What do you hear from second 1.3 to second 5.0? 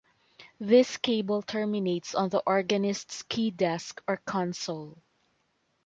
terminates on the organist's key desk or console.